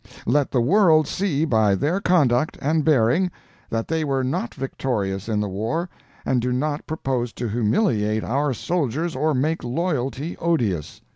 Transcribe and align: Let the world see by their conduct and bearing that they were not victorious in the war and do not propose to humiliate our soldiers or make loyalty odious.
Let 0.25 0.49
the 0.49 0.61
world 0.61 1.07
see 1.07 1.45
by 1.45 1.75
their 1.75 1.99
conduct 2.01 2.57
and 2.59 2.83
bearing 2.83 3.29
that 3.69 3.87
they 3.87 4.03
were 4.03 4.23
not 4.23 4.51
victorious 4.55 5.29
in 5.29 5.41
the 5.41 5.47
war 5.47 5.89
and 6.25 6.41
do 6.41 6.51
not 6.51 6.87
propose 6.87 7.31
to 7.33 7.47
humiliate 7.49 8.23
our 8.23 8.51
soldiers 8.51 9.15
or 9.15 9.35
make 9.35 9.63
loyalty 9.63 10.35
odious. 10.37 11.01